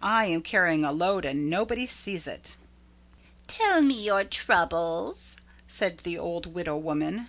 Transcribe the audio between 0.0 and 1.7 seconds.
I am carrying a load and